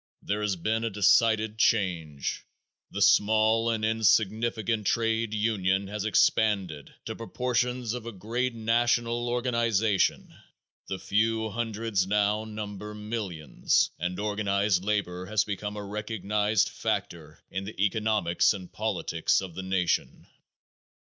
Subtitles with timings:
[0.23, 2.43] There has been a decided change.
[2.89, 9.29] The small and insignificant trade union has expanded to the proportions of a great national
[9.29, 10.33] organization.
[10.87, 17.65] The few hundreds now number millions and organized labor has become a recognized factor in
[17.65, 20.25] the economics and politics of the nation.